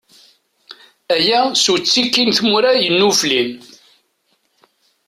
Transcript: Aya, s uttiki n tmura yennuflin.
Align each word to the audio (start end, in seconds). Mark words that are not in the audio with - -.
Aya, 1.15 1.39
s 1.61 1.65
uttiki 1.73 2.23
n 2.27 2.29
tmura 2.37 2.71
yennuflin. 2.83 3.51